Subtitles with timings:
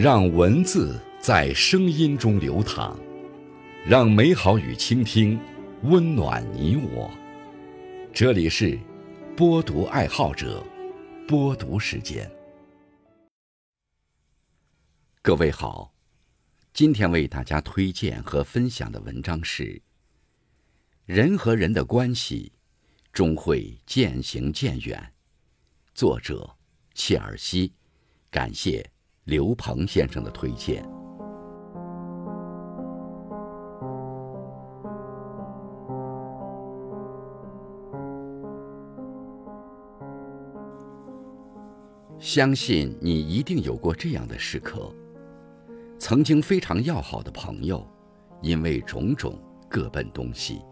[0.00, 2.96] 让文字在声音中流淌，
[3.84, 5.36] 让美好与倾听
[5.82, 7.10] 温暖你我。
[8.14, 8.78] 这里是
[9.36, 10.64] 播读爱好者
[11.26, 12.30] 播读时间。
[15.20, 15.92] 各位好，
[16.72, 19.82] 今天为大家推荐和分享的文章是：
[21.06, 22.52] 人和人的关系
[23.12, 25.12] 终会渐行渐远。
[25.92, 26.56] 作者
[26.94, 27.72] 切尔西，
[28.30, 28.88] 感谢。
[29.28, 30.82] 刘鹏先生的推荐。
[42.18, 44.90] 相信你一定有过这样的时刻：
[45.98, 47.86] 曾经非常要好的朋友，
[48.40, 49.38] 因为种种
[49.68, 50.62] 各奔东西。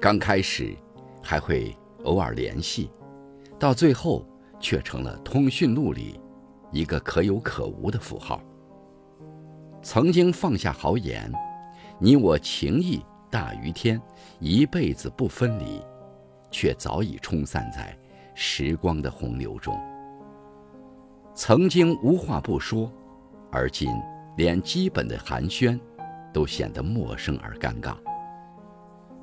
[0.00, 0.74] 刚开始
[1.22, 2.90] 还会偶尔联系，
[3.56, 4.26] 到最后
[4.58, 6.20] 却成了通讯录里。
[6.70, 8.40] 一个可有可无的符号。
[9.82, 11.32] 曾经放下豪言，
[11.98, 14.00] 你我情谊大于天，
[14.38, 15.82] 一辈子不分离，
[16.50, 17.96] 却早已冲散在
[18.34, 19.78] 时光的洪流中。
[21.34, 22.92] 曾经无话不说，
[23.50, 23.90] 而今
[24.36, 25.78] 连基本的寒暄
[26.32, 27.96] 都显得陌生而尴尬。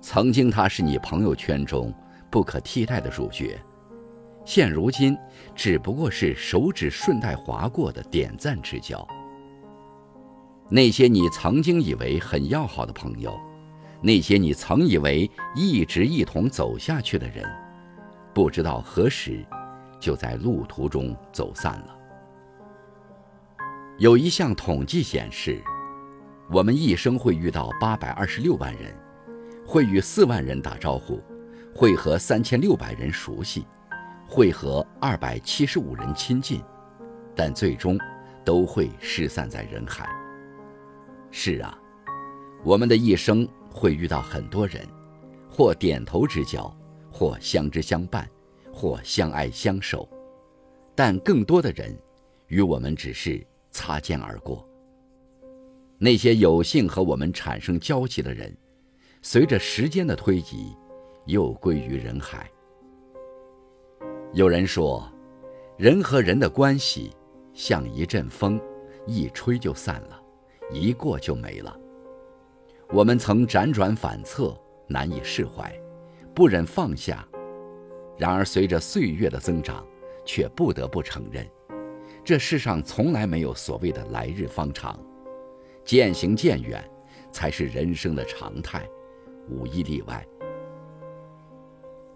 [0.00, 1.92] 曾经他是你朋友圈中
[2.30, 3.60] 不可替代的主角。
[4.46, 5.18] 现如今，
[5.56, 9.06] 只不过是手指顺带划过的点赞之交。
[10.70, 13.36] 那些你曾经以为很要好的朋友，
[14.00, 17.44] 那些你曾以为一直一同走下去的人，
[18.32, 19.44] 不知道何时，
[19.98, 21.96] 就在路途中走散了。
[23.98, 25.60] 有一项统计显示，
[26.52, 28.94] 我们一生会遇到八百二十六万人，
[29.66, 31.20] 会与四万人打招呼，
[31.74, 33.66] 会和三千六百人熟悉。
[34.28, 36.60] 会和二百七十五人亲近，
[37.34, 37.98] 但最终
[38.44, 40.08] 都会失散在人海。
[41.30, 41.78] 是啊，
[42.64, 44.86] 我们的一生会遇到很多人，
[45.48, 46.74] 或点头之交，
[47.10, 48.28] 或相知相伴，
[48.72, 50.08] 或相爱相守，
[50.94, 51.96] 但更多的人
[52.48, 54.66] 与我们只是擦肩而过。
[55.98, 58.54] 那些有幸和我们产生交集的人，
[59.22, 60.74] 随着时间的推移，
[61.26, 62.50] 又归于人海。
[64.36, 65.10] 有人说，
[65.78, 67.10] 人和人的关系
[67.54, 68.60] 像一阵风，
[69.06, 70.22] 一吹就散了，
[70.70, 71.74] 一过就没了。
[72.90, 74.54] 我们曾辗转反侧，
[74.88, 75.74] 难以释怀，
[76.34, 77.26] 不忍放下。
[78.18, 79.82] 然而，随着岁月的增长，
[80.26, 81.48] 却不得不承认，
[82.22, 85.02] 这世上从来没有所谓的来日方长，
[85.82, 86.84] 渐行渐远，
[87.32, 88.86] 才是人生的常态，
[89.48, 90.22] 无一例外。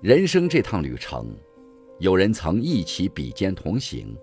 [0.00, 1.32] 人生这趟旅程。
[2.00, 4.16] 有人曾一起比肩同行，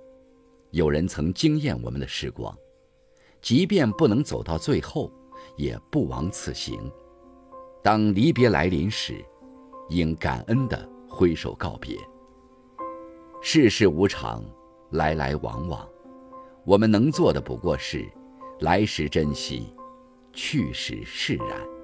[0.71, 2.57] 有人曾惊艳我们的时光，
[3.41, 5.11] 即便不能走到最后，
[5.57, 6.79] 也不枉此行。
[7.83, 9.23] 当离别来临时，
[9.89, 11.97] 应感恩地挥手告别。
[13.41, 14.41] 世事无常，
[14.91, 15.85] 来来往往，
[16.63, 18.09] 我们能做的不过是
[18.61, 19.75] 来时珍惜，
[20.31, 21.74] 去时释然。